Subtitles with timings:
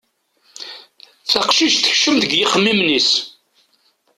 [1.29, 3.09] Taqcict tekcem deg yixemmimen-is.